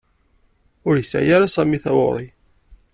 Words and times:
Ur 0.87 0.95
yesɛi 0.97 1.31
ara 1.35 1.53
Sami 1.55 1.77
tawuri. 1.83 2.27